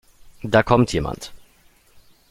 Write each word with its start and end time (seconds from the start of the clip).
Da 0.41 0.63
kommt 0.63 0.93
jemand. 0.93 1.31